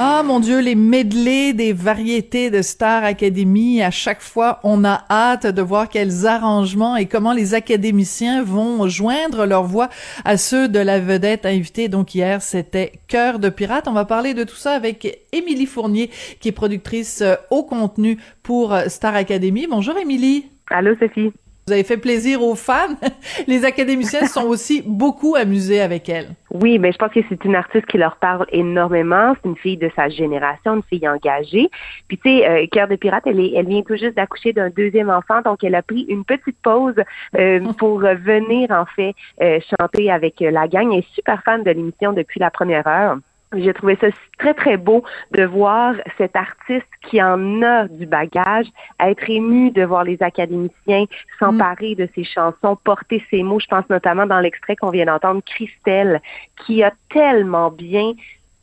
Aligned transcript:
Ah 0.00 0.22
mon 0.24 0.38
Dieu, 0.38 0.60
les 0.60 0.76
medley 0.76 1.54
des 1.54 1.72
variétés 1.72 2.50
de 2.50 2.62
Star 2.62 3.02
Academy. 3.02 3.82
À 3.82 3.90
chaque 3.90 4.20
fois, 4.20 4.60
on 4.62 4.84
a 4.84 5.04
hâte 5.10 5.48
de 5.48 5.60
voir 5.60 5.88
quels 5.88 6.24
arrangements 6.24 6.94
et 6.94 7.06
comment 7.06 7.32
les 7.32 7.54
académiciens 7.54 8.44
vont 8.44 8.86
joindre 8.86 9.44
leur 9.44 9.64
voix 9.64 9.88
à 10.24 10.36
ceux 10.36 10.68
de 10.68 10.78
la 10.78 11.00
vedette 11.00 11.46
invitée. 11.46 11.88
Donc 11.88 12.14
hier, 12.14 12.42
c'était 12.42 12.92
Cœur 13.08 13.40
de 13.40 13.48
pirate. 13.48 13.88
On 13.88 13.92
va 13.92 14.04
parler 14.04 14.34
de 14.34 14.44
tout 14.44 14.54
ça 14.54 14.70
avec 14.70 15.18
Émilie 15.32 15.66
Fournier, 15.66 16.10
qui 16.38 16.50
est 16.50 16.52
productrice 16.52 17.20
euh, 17.22 17.34
au 17.50 17.64
contenu 17.64 18.18
pour 18.44 18.72
euh, 18.72 18.84
Star 18.86 19.16
Academy. 19.16 19.66
Bonjour 19.68 19.98
Émilie. 19.98 20.46
Allô, 20.70 20.94
Sophie. 21.00 21.32
Vous 21.68 21.72
avez 21.72 21.84
fait 21.84 21.98
plaisir 21.98 22.42
aux 22.42 22.54
fans. 22.54 22.96
Les 23.46 23.66
académiciens 23.66 24.24
se 24.24 24.32
sont 24.32 24.46
aussi 24.48 24.82
beaucoup 24.86 25.36
amusés 25.36 25.82
avec 25.82 26.08
elle. 26.08 26.28
Oui, 26.50 26.78
mais 26.78 26.92
je 26.92 26.96
pense 26.96 27.12
que 27.12 27.20
c'est 27.28 27.44
une 27.44 27.54
artiste 27.54 27.84
qui 27.84 27.98
leur 27.98 28.16
parle 28.16 28.46
énormément. 28.52 29.34
C'est 29.34 29.50
une 29.50 29.56
fille 29.56 29.76
de 29.76 29.90
sa 29.94 30.08
génération, 30.08 30.76
une 30.76 30.82
fille 30.84 31.06
engagée. 31.06 31.68
Puis 32.08 32.16
tu 32.16 32.30
sais, 32.30 32.48
euh, 32.48 32.66
Cœur 32.72 32.88
de 32.88 32.96
pirate, 32.96 33.24
elle, 33.26 33.38
est, 33.38 33.52
elle 33.54 33.66
vient 33.66 33.82
tout 33.82 33.96
juste 33.96 34.16
d'accoucher 34.16 34.54
d'un 34.54 34.70
deuxième 34.70 35.10
enfant, 35.10 35.42
donc 35.42 35.62
elle 35.62 35.74
a 35.74 35.82
pris 35.82 36.06
une 36.08 36.24
petite 36.24 36.56
pause 36.62 36.94
euh, 37.36 37.60
pour 37.78 37.98
venir 37.98 38.70
en 38.70 38.86
fait 38.86 39.14
euh, 39.42 39.60
chanter 39.78 40.10
avec 40.10 40.40
la 40.40 40.68
gang. 40.68 40.90
Elle 40.90 41.00
est 41.00 41.14
super 41.14 41.42
fan 41.42 41.64
de 41.64 41.70
l'émission 41.70 42.14
depuis 42.14 42.40
la 42.40 42.50
première 42.50 42.86
heure. 42.86 43.18
J'ai 43.56 43.72
trouvé 43.72 43.96
ça 44.00 44.08
très, 44.38 44.52
très 44.52 44.76
beau 44.76 45.02
de 45.32 45.44
voir 45.44 45.94
cet 46.18 46.36
artiste 46.36 46.86
qui 47.08 47.22
en 47.22 47.62
a 47.62 47.88
du 47.88 48.04
bagage, 48.04 48.66
être 49.00 49.28
ému 49.28 49.70
de 49.70 49.84
voir 49.84 50.04
les 50.04 50.22
académiciens 50.22 51.06
s'emparer 51.38 51.94
de 51.94 52.08
ses 52.14 52.24
chansons, 52.24 52.76
porter 52.84 53.22
ses 53.30 53.42
mots. 53.42 53.58
Je 53.58 53.66
pense 53.66 53.88
notamment 53.88 54.26
dans 54.26 54.40
l'extrait 54.40 54.76
qu'on 54.76 54.90
vient 54.90 55.06
d'entendre, 55.06 55.40
Christelle, 55.46 56.20
qui 56.66 56.82
a 56.82 56.92
tellement 57.08 57.70
bien 57.70 58.12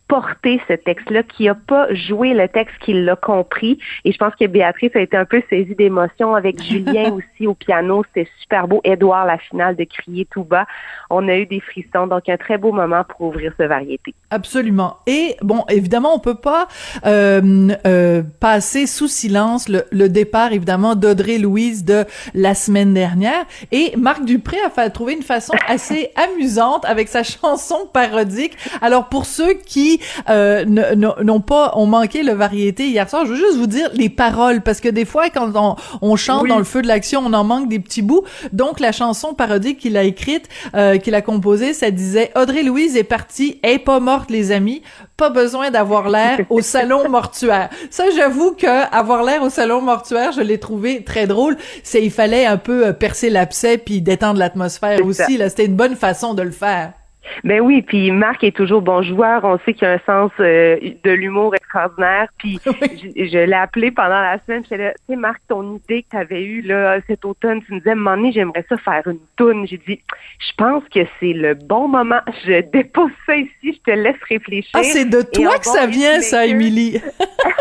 porté 0.08 0.62
ce 0.68 0.74
texte-là, 0.74 1.24
qui 1.24 1.50
a 1.50 1.56
pas 1.56 1.94
joué 1.94 2.34
le 2.34 2.48
texte, 2.48 2.76
qui 2.82 2.94
l'a 2.94 3.16
compris. 3.16 3.80
Et 4.04 4.12
je 4.12 4.18
pense 4.18 4.34
que 4.36 4.46
Béatrice 4.46 4.96
a 4.96 5.00
été 5.00 5.18
un 5.18 5.26
peu 5.26 5.42
saisie 5.50 5.76
d'émotion 5.76 6.36
avec 6.36 6.62
Julien 6.70 7.12
aussi 7.12 7.48
au 7.48 7.54
piano. 7.54 8.04
C'était 8.14 8.30
super 8.42 8.68
beau. 8.68 8.82
Édouard, 8.84 9.26
la 9.26 9.38
finale 9.38 9.76
de 9.76 9.84
crier 9.84 10.26
tout 10.30 10.44
bas. 10.44 10.66
On 11.10 11.28
a 11.28 11.36
eu 11.36 11.46
des 11.46 11.60
frissons. 11.60 12.08
Donc, 12.08 12.30
un 12.30 12.38
très 12.38 12.58
beau 12.58 12.72
moment 12.72 13.04
pour 13.04 13.28
ouvrir 13.28 13.54
ce 13.58 13.64
variété. 13.64 14.14
Absolument. 14.30 14.98
Et 15.08 15.36
bon, 15.42 15.64
évidemment, 15.70 16.16
on 16.16 16.20
peut 16.20 16.36
pas 16.36 16.68
euh, 17.06 17.70
euh, 17.86 18.24
passer 18.40 18.86
sous 18.86 19.08
silence 19.08 19.70
le, 19.70 19.84
le 19.92 20.10
départ, 20.10 20.54
évidemment, 20.54 20.96
d'Audrey 20.96 21.38
Louise 21.38 21.84
de 21.84 22.06
la 22.34 22.54
semaine 22.54 22.94
dernière. 22.94 23.46
Et 23.72 23.94
Marc 23.98 24.24
Dupré 24.26 24.58
a 24.64 24.70
trouver 24.90 25.14
une 25.14 25.24
façon 25.24 25.54
assez 25.68 26.12
amusante 26.16 26.86
avec 26.86 27.08
sa 27.08 27.24
chanson 27.24 27.90
parodique. 27.92 28.58
Alors, 28.82 29.10
pour 29.10 29.26
ceux 29.26 29.54
qui 29.54 29.95
euh, 30.30 30.66
n'ont 30.66 31.42
pas, 31.42 31.74
ont 31.76 31.86
manqué 31.86 32.24
le 32.24 32.34
variété 32.34 32.88
hier 32.88 33.10
soir, 33.10 33.26
je 33.26 33.32
veux 33.32 33.38
juste 33.38 33.58
vous 33.58 33.68
dire 33.68 33.90
les 33.94 34.10
paroles, 34.10 34.62
parce 34.62 34.82
que 34.82 34.90
des 34.90 35.06
fois, 35.06 35.30
quand 35.30 35.52
on, 35.56 35.76
on 36.02 36.16
chante 36.16 36.44
Oui. 36.44 36.50
dans 36.50 36.58
le 36.58 36.64
feu 36.64 36.82
de 36.82 36.88
l'action, 36.88 37.22
on 37.26 37.34
en 37.34 37.44
manque 37.44 37.70
des 37.70 37.80
petits 37.80 38.02
bouts. 38.02 38.24
Donc, 38.54 38.80
la 38.80 38.92
chanson 38.92 39.34
parodique 39.34 39.80
qu'il 39.80 39.98
a 39.98 40.04
écrite, 40.04 40.48
euh, 40.76 40.98
qu'il 40.98 41.16
a 41.16 41.22
composée, 41.22 41.74
ça 41.74 41.92
disait 41.92 42.32
«Audrey 42.36 42.64
Louise 42.64 42.96
est 42.98 43.04
partie, 43.04 43.60
est 43.64 43.80
pas 43.80 44.00
morte, 44.00 44.30
les 44.32 44.52
amis. 44.52 44.82
Pas 45.18 45.30
besoin 45.30 45.72
d'avoir 45.72 46.10
l'air 46.10 46.40
au 46.50 46.62
salon 46.62 47.10
mortuaire.» 47.10 47.70
Ça, 47.90 48.06
j'avoue 48.16 48.52
que 48.52 48.94
avoir 48.96 49.24
l'air 49.24 49.42
au 49.44 49.50
salon 49.50 49.82
mortuaire, 49.82 50.32
je 50.32 50.42
l'ai 50.42 50.60
trouvé 50.60 51.04
très 51.04 51.28
drôle. 51.28 51.58
C'est, 51.84 52.04
il 52.04 52.12
fallait 52.12 52.46
un 52.46 52.58
peu 52.58 52.88
euh, 52.88 52.94
percer 52.94 53.30
l'abcès 53.30 53.78
puis 53.78 54.02
détendre 54.02 54.40
l'atmosphère 54.40 55.06
aussi. 55.06 55.38
Là, 55.38 55.50
c'était 55.50 55.66
une 55.66 55.76
bonne 55.76 55.96
façon 55.96 56.34
de 56.34 56.42
le 56.42 56.52
faire. 56.52 56.94
Ben 57.44 57.62
oui, 57.62 57.82
puis 57.82 58.12
Marc 58.12 58.44
est 58.44 58.56
toujours 58.56 58.82
bon 58.82 59.02
joueur. 59.02 59.44
On 59.44 59.60
sait 59.60 59.74
qu'il 59.74 59.88
a 59.88 59.94
un 59.94 60.00
sens 60.06 60.32
euh, 60.40 60.78
de 61.04 61.12
l'humour 61.12 61.56
extraordinaire. 61.56 62.28
Puis 62.38 62.60
je, 62.66 63.26
je 63.26 63.38
l'ai 63.38 63.54
appelé 63.54 63.92
pendant 63.92 64.22
la 64.22 64.40
semaine. 64.46 64.64
Je 64.70 64.76
là, 64.76 64.92
tu 64.92 64.98
sais, 65.10 65.16
Marc, 65.16 65.42
ton 65.48 65.76
idée 65.78 66.04
que 66.04 66.10
tu 66.12 66.18
avais 66.18 66.44
eue 66.44 66.62
là, 66.62 67.00
cet 67.08 67.26
automne, 67.26 67.62
tu 67.64 67.74
me 67.74 67.80
disais, 67.80 67.96
donné, 67.96 68.32
j'aimerais 68.32 68.66
ça 68.68 68.78
faire 68.78 69.08
une 69.08 69.20
toune. 69.36 69.68
J'ai 69.68 69.78
dit, 69.78 70.02
je 70.40 70.52
pense 70.58 70.84
que 70.94 71.00
c'est 71.20 71.34
le 71.34 71.54
bon 71.54 71.88
moment. 71.88 72.22
Je 72.46 72.62
dépose 72.62 73.12
ça 73.26 73.36
ici, 73.36 73.52
je 73.64 73.92
te 73.92 73.92
laisse 73.92 74.22
réfléchir. 74.28 74.72
Ah, 74.74 74.84
c'est 74.84 75.06
de 75.06 75.22
toi 75.22 75.58
que 75.60 75.66
ça 75.66 75.86
vient, 75.88 76.22
ça, 76.22 76.46
Émilie. 76.46 77.02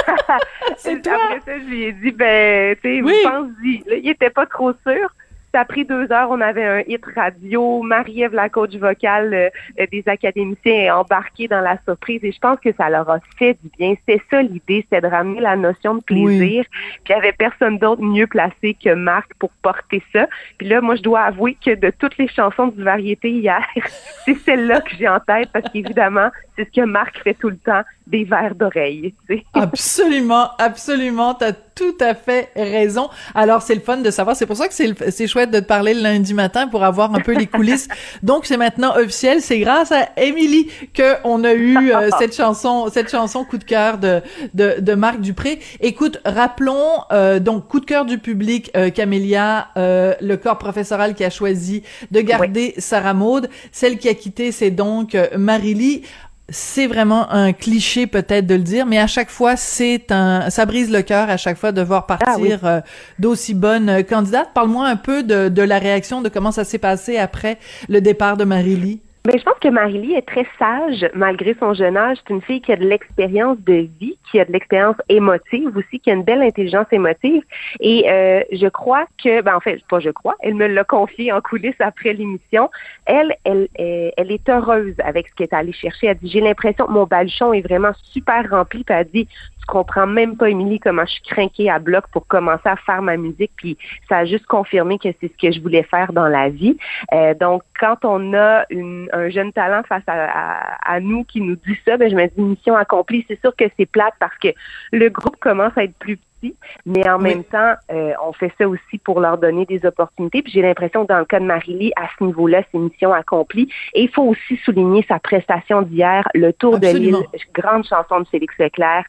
c'est 0.76 1.02
toi. 1.02 1.14
Après 1.14 1.41
ça, 1.41 1.58
je 1.58 1.64
lui 1.70 1.82
ai 1.84 1.92
dit, 1.92 2.10
ben, 2.12 2.76
tu 2.82 2.96
sais, 2.96 3.02
Oui. 3.02 3.14
pense-y. 3.25 3.82
Il 4.02 4.08
était 4.08 4.31
pas 4.31 4.46
trop 4.46 4.72
sûr. 4.86 5.08
Ça 5.54 5.60
a 5.60 5.65
pris 5.65 5.84
deux 5.84 6.10
heures, 6.10 6.32
on 6.32 6.41
avait 6.41 6.65
un 6.65 6.81
hit 6.81 7.04
radio. 7.15 7.81
Marie-Ève, 7.84 8.34
la 8.34 8.48
coach 8.48 8.75
vocale 8.75 9.32
euh, 9.32 9.48
euh, 9.78 9.87
des 9.92 10.03
académiciens, 10.06 10.72
est 10.72 10.91
embarquée 10.91 11.47
dans 11.47 11.60
la 11.60 11.78
surprise 11.84 12.19
et 12.25 12.32
je 12.32 12.41
pense 12.41 12.59
que 12.59 12.72
ça 12.72 12.91
leur 12.91 13.09
a 13.09 13.20
fait 13.38 13.56
du 13.62 13.70
bien. 13.78 13.94
C'était 14.00 14.20
ça 14.32 14.43
l'idée, 14.43 14.84
c'était 14.91 15.00
de 15.00 15.06
ramener 15.06 15.41
la 15.41 15.54
notion 15.54 15.94
de 15.94 16.00
plaisir. 16.00 16.64
Puis 17.04 17.04
il 17.09 17.12
y 17.12 17.14
avait 17.14 17.31
personne 17.31 17.78
d'autre 17.78 18.03
mieux 18.03 18.26
placé 18.26 18.75
que 18.75 18.94
Marc 18.94 19.32
pour 19.38 19.50
porter 19.62 20.03
ça. 20.12 20.26
Puis 20.59 20.66
là, 20.66 20.81
moi, 20.81 20.97
je 20.97 21.03
dois 21.03 21.20
avouer 21.20 21.56
que 21.64 21.72
de 21.72 21.93
toutes 21.97 22.19
les 22.19 22.26
chansons 22.26 22.66
du 22.66 22.82
variété 22.82 23.31
hier, 23.31 23.64
c'est 24.25 24.37
celle-là 24.38 24.81
que 24.81 24.97
j'ai 24.98 25.06
en 25.06 25.20
tête 25.20 25.50
parce 25.53 25.70
qu'évidemment, 25.70 26.31
c'est 26.56 26.64
ce 26.64 26.81
que 26.81 26.84
Marc 26.84 27.22
fait 27.22 27.34
tout 27.34 27.50
le 27.50 27.59
temps, 27.59 27.82
des 28.09 28.25
verres 28.25 28.54
d'oreille. 28.54 29.14
Absolument, 29.54 30.50
absolument, 30.59 31.34
t'as 31.34 31.53
tout 31.74 31.96
à 32.00 32.14
fait 32.14 32.50
raison. 32.56 33.08
Alors 33.34 33.62
c'est 33.62 33.74
le 33.74 33.80
fun 33.80 33.96
de 33.96 34.10
savoir, 34.10 34.36
c'est 34.36 34.46
pour 34.46 34.56
ça 34.56 34.68
que 34.68 34.74
c'est 34.74 34.86
le- 34.86 35.10
c'est 35.10 35.26
chouette 35.26 35.50
de 35.50 35.60
te 35.60 35.64
parler 35.64 35.94
le 35.94 36.00
lundi 36.02 36.32
matin 36.34 36.68
pour 36.68 36.84
avoir 36.84 37.14
un 37.14 37.20
peu 37.20 37.32
les 37.32 37.46
coulisses. 37.46 37.88
Donc 38.22 38.46
c'est 38.46 38.56
maintenant 38.56 38.96
officiel, 38.96 39.40
c'est 39.40 39.58
grâce 39.58 39.90
à 39.92 40.08
Émilie 40.16 40.68
que 40.92 41.14
on 41.24 41.42
a 41.44 41.52
eu 41.52 41.92
euh, 41.92 42.10
cette 42.18 42.34
chanson, 42.36 42.88
cette 42.92 43.10
chanson 43.10 43.44
coup 43.44 43.58
de 43.58 43.64
cœur 43.64 43.98
de 43.98 44.20
de, 44.54 44.76
de 44.80 44.94
Marc 44.94 45.20
Dupré. 45.20 45.58
Écoute, 45.80 46.20
rappelons 46.24 47.00
euh, 47.12 47.40
donc 47.40 47.66
coup 47.68 47.80
de 47.80 47.86
cœur 47.86 48.04
du 48.04 48.18
public, 48.18 48.70
euh, 48.76 48.90
Camélia, 48.90 49.68
euh, 49.76 50.14
le 50.20 50.36
corps 50.36 50.58
professoral 50.58 51.14
qui 51.14 51.24
a 51.24 51.30
choisi 51.30 51.82
de 52.10 52.20
garder 52.20 52.74
Sarah 52.78 53.14
Maud, 53.14 53.48
celle 53.72 53.98
qui 53.98 54.08
a 54.08 54.14
quitté 54.14 54.52
c'est 54.52 54.70
donc 54.70 55.14
euh, 55.14 55.26
Marie-Lie 55.36 56.02
c'est 56.49 56.87
vraiment 56.87 57.31
un 57.32 57.53
cliché 57.53 58.06
peut-être 58.06 58.47
de 58.47 58.55
le 58.55 58.62
dire, 58.62 58.84
mais 58.84 58.99
à 58.99 59.06
chaque 59.06 59.31
fois, 59.31 59.56
c'est 59.56 60.12
un, 60.12 60.50
ça 60.50 60.66
brise 60.66 60.91
le 60.91 61.03
cœur 61.03 61.31
à 61.31 61.37
chaque 61.37 61.56
fois 61.56 61.72
de 61.72 61.81
voir 61.82 62.06
partir 62.06 62.65
euh, 62.65 62.81
d'aussi 63.19 63.55
bonnes 63.55 63.88
euh, 63.88 64.03
candidates. 64.03 64.50
Parle-moi 64.55 64.87
un 64.87 64.97
peu 64.97 65.22
de, 65.22 65.49
de 65.49 65.62
la 65.62 65.78
réaction, 65.78 66.21
de 66.21 66.28
comment 66.28 66.53
ça 66.53 66.65
s'est 66.65 66.78
passé 66.78 67.16
après 67.16 67.59
le 67.88 68.00
départ 68.00 68.37
de 68.37 68.44
Marie-Lie. 68.44 69.00
Mais 69.26 69.38
je 69.38 69.42
pense 69.42 69.58
que 69.58 69.68
Marie-Lie 69.68 70.16
est 70.16 70.28
très 70.28 70.46
sage 70.58 71.08
malgré 71.14 71.54
son 71.58 71.72
jeune 71.72 71.96
âge. 71.96 72.18
C'est 72.18 72.34
une 72.34 72.42
fille 72.42 72.60
qui 72.60 72.72
a 72.72 72.76
de 72.76 72.84
l'expérience 72.86 73.56
de 73.60 73.88
vie, 73.98 74.18
qui 74.30 74.38
a 74.38 74.44
de 74.44 74.52
l'expérience 74.52 74.96
émotive 75.08 75.74
aussi, 75.74 75.98
qui 75.98 76.10
a 76.10 76.12
une 76.12 76.24
belle 76.24 76.42
intelligence 76.42 76.88
émotive. 76.92 77.42
Et 77.80 78.04
euh, 78.10 78.42
je 78.52 78.68
crois 78.68 79.06
que, 79.16 79.40
ben 79.40 79.56
en 79.56 79.60
fait, 79.60 79.80
pas 79.88 79.98
je 79.98 80.10
crois, 80.10 80.34
elle 80.40 80.54
me 80.54 80.66
l'a 80.66 80.84
confié 80.84 81.32
en 81.32 81.40
coulisses 81.40 81.80
après 81.80 82.12
l'émission. 82.12 82.68
Elle, 83.06 83.34
elle, 83.44 83.68
elle, 83.76 84.12
elle 84.18 84.30
est 84.30 84.46
heureuse 84.46 84.94
avec 85.02 85.28
ce 85.28 85.34
qu'elle 85.36 85.48
est 85.50 85.54
allée 85.54 85.72
chercher. 85.72 86.08
Elle 86.08 86.18
dit, 86.18 86.28
j'ai 86.28 86.42
l'impression 86.42 86.84
que 86.84 86.92
mon 86.92 87.04
baluchon 87.04 87.54
est 87.54 87.62
vraiment 87.62 87.92
super 88.12 88.50
rempli. 88.50 88.84
Puis 88.84 88.94
elle 88.94 89.08
dit, 89.08 89.26
tu 89.26 89.72
comprends 89.72 90.06
même 90.06 90.36
pas, 90.36 90.50
Émilie, 90.50 90.78
comment 90.78 91.06
je 91.06 91.12
suis 91.12 91.22
craquée 91.22 91.70
à 91.70 91.78
bloc 91.78 92.04
pour 92.12 92.26
commencer 92.26 92.68
à 92.68 92.76
faire 92.76 93.00
ma 93.00 93.16
musique. 93.16 93.52
Puis 93.56 93.78
ça 94.10 94.18
a 94.18 94.24
juste 94.26 94.44
confirmé 94.44 94.99
que 94.99 95.08
c'est 95.19 95.32
ce 95.32 95.37
que 95.40 95.50
je 95.50 95.62
voulais 95.62 95.84
faire 95.84 96.12
dans 96.12 96.28
la 96.28 96.50
vie. 96.50 96.76
Euh, 97.14 97.32
donc, 97.32 97.62
quand 97.81 98.04
on 98.04 98.34
a 98.34 98.66
une, 98.69 99.08
un 99.14 99.28
jeune 99.31 99.52
talent 99.52 99.82
face 99.88 100.02
à, 100.06 100.25
à, 100.25 100.94
à 100.94 101.00
nous 101.00 101.25
qui 101.25 101.40
nous 101.40 101.56
dit 101.56 101.78
ça, 101.87 101.96
ben, 101.96 102.11
je 102.11 102.16
me 102.16 102.26
dis 102.26 102.40
mission 102.43 102.75
accomplie. 102.76 103.25
C'est 103.28 103.40
sûr 103.40 103.55
que 103.56 103.64
c'est 103.78 103.87
plate 103.87 104.14
parce 104.20 104.37
que 104.38 104.49
le 104.93 105.08
groupe 105.08 105.37
commence 105.40 105.72
à 105.76 105.84
être 105.84 105.96
plus 105.99 106.16
petit, 106.16 106.55
mais 106.84 107.08
en 107.08 107.19
Oui. 107.19 107.25
même 107.31 107.44
temps, 107.44 107.75
euh, 107.93 108.12
on 108.22 108.32
fait 108.32 108.52
ça 108.58 108.69
aussi 108.69 108.99
pour 108.99 109.20
leur 109.20 109.38
donner 109.38 109.64
des 109.66 109.87
opportunités. 109.87 110.43
Puis 110.43 110.52
j'ai 110.52 110.62
l'impression 110.62 111.05
que 111.05 111.08
dans 111.12 111.19
le 111.20 111.25
cas 111.25 111.40
de 111.40 111.44
Marie-Lie, 111.46 111.93
à 111.96 112.08
ce 112.19 112.25
niveau-là, 112.25 112.62
c'est 112.70 112.78
mission 112.78 113.12
accomplie. 113.12 113.69
Et 113.94 114.02
il 114.02 114.11
faut 114.11 114.25
aussi 114.25 114.56
souligner 114.64 115.05
sa 115.08 115.19
prestation 115.19 115.82
d'hier, 115.82 116.26
le 116.34 116.52
Tour 116.52 116.76
Absolument. 116.76 117.19
de 117.20 117.25
l'île, 117.32 117.43
grande 117.55 117.84
chanson 117.87 118.20
de 118.20 118.26
Félix 118.28 118.55
Leclerc. 118.58 119.05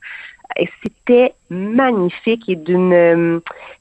C'était 0.84 1.34
magnifique 1.50 2.48
et 2.48 2.56
d'une, 2.56 2.94
euh, 2.94 3.40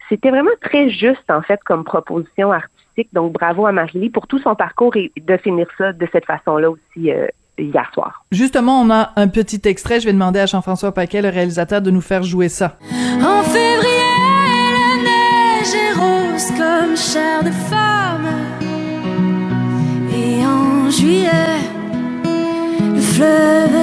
c'était 0.09 0.31
vraiment 0.31 0.51
très 0.63 0.89
juste 0.89 1.31
en 1.31 1.43
fait 1.43 1.61
comme 1.65 1.85
proposition 1.85 2.51
artistique. 2.53 2.74
Donc 3.13 3.33
bravo 3.33 3.67
à 3.67 3.73
Marie-Lie 3.73 4.11
pour 4.11 4.27
tout 4.27 4.39
son 4.39 4.55
parcours 4.55 4.97
et 4.97 5.13
de 5.17 5.37
finir 5.37 5.67
ça 5.79 5.93
de 5.93 6.09
cette 6.13 6.27
façon-là 6.27 6.71
aussi 6.71 7.11
euh, 7.11 7.27
hier 7.59 7.91
soir. 7.93 8.25
Justement, 8.31 8.81
on 8.81 8.91
a 8.91 9.13
un 9.17 9.29
petit 9.29 9.61
extrait. 9.65 10.01
Je 10.01 10.07
vais 10.07 10.13
demander 10.13 10.41
à 10.41 10.47
Jean-François 10.47 10.93
Paquet, 10.93 11.23
le 11.23 11.29
réalisateur, 11.29 11.83
de 11.83 11.91
nous 11.91 12.01
faire 12.01 12.23
jouer 12.23 12.49
ça. 12.49 12.77
En 13.23 13.43
février, 13.43 14.05
la 14.71 15.03
neige 15.03 15.75
est 15.75 15.93
rose 15.93 16.51
comme 16.59 16.97
chair 16.97 17.43
de 17.43 17.51
femme. 17.51 18.27
Et 20.13 20.45
en 20.47 20.91
juillet, 20.91 21.59
le 22.95 23.01
fleuve 23.01 23.74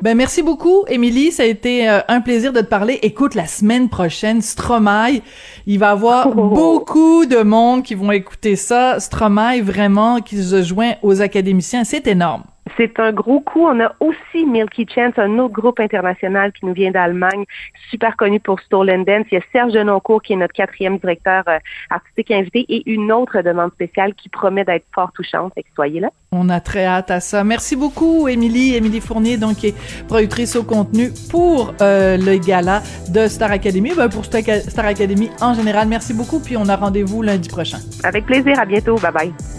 Ben 0.00 0.16
merci 0.16 0.42
beaucoup, 0.42 0.84
Émilie. 0.86 1.32
Ça 1.32 1.42
a 1.42 1.46
été 1.46 1.88
euh, 1.88 1.98
un 2.06 2.20
plaisir 2.20 2.52
de 2.52 2.60
te 2.60 2.66
parler. 2.66 3.00
Écoute, 3.02 3.34
la 3.34 3.46
semaine 3.48 3.88
prochaine, 3.88 4.40
Stromae, 4.42 5.22
il 5.66 5.78
va 5.80 5.86
y 5.88 5.90
avoir 5.90 6.28
Oh. 6.28 6.48
beaucoup 6.50 7.26
de 7.26 7.42
monde 7.42 7.82
qui 7.82 7.96
vont 7.96 8.12
écouter 8.12 8.54
ça. 8.54 9.00
Stromae, 9.00 9.60
vraiment, 9.60 10.20
qui 10.20 10.40
se 10.40 10.62
joint 10.62 10.92
aux 11.02 11.20
académiciens, 11.20 11.82
c'est 11.82 12.06
énorme. 12.06 12.44
C'est 12.78 13.00
un 13.00 13.12
gros 13.12 13.40
coup. 13.40 13.66
On 13.66 13.80
a 13.80 13.92
aussi 13.98 14.46
Milky 14.46 14.86
Chance, 14.88 15.14
un 15.16 15.38
autre 15.40 15.52
groupe 15.52 15.80
international 15.80 16.52
qui 16.52 16.64
nous 16.64 16.74
vient 16.74 16.92
d'Allemagne, 16.92 17.44
super 17.90 18.16
connu 18.16 18.38
pour 18.38 18.60
Stolen 18.60 19.04
Dance. 19.04 19.26
Il 19.32 19.34
y 19.34 19.38
a 19.38 19.44
Serge 19.52 19.72
Denoncourt 19.72 20.22
qui 20.22 20.34
est 20.34 20.36
notre 20.36 20.54
quatrième 20.54 20.98
directeur 20.98 21.42
euh, 21.48 21.58
artistique 21.90 22.30
invité 22.30 22.64
et 22.68 22.88
une 22.88 23.10
autre 23.10 23.42
demande 23.42 23.72
spéciale 23.72 24.14
qui 24.14 24.28
promet 24.28 24.64
d'être 24.64 24.86
fort 24.94 25.10
touchante. 25.12 25.52
Fait 25.54 25.64
que 25.64 25.68
soyez 25.74 25.98
là. 25.98 26.10
On 26.30 26.48
a 26.50 26.60
très 26.60 26.84
hâte 26.84 27.10
à 27.10 27.18
ça. 27.18 27.42
Merci 27.42 27.74
beaucoup, 27.74 28.28
Émilie. 28.28 28.76
Émilie 28.76 29.00
Fournier, 29.00 29.38
donc, 29.38 29.56
qui 29.56 29.68
est 29.68 30.06
productrice 30.06 30.54
au 30.54 30.62
contenu 30.62 31.10
pour 31.30 31.74
euh, 31.80 32.16
le 32.16 32.38
gala 32.38 32.82
de 33.12 33.26
Star 33.26 33.50
Academy, 33.50 33.92
ben, 33.96 34.08
pour 34.08 34.24
Star 34.24 34.42
Star 34.68 34.86
Academy 34.86 35.30
en 35.40 35.54
général. 35.54 35.88
Merci 35.88 36.14
beaucoup, 36.14 36.38
puis 36.38 36.56
on 36.56 36.68
a 36.68 36.76
rendez-vous 36.76 37.22
lundi 37.22 37.48
prochain. 37.48 37.78
Avec 38.04 38.26
plaisir. 38.26 38.60
À 38.60 38.66
bientôt. 38.66 38.96
Bye 38.96 39.12
bye. 39.12 39.57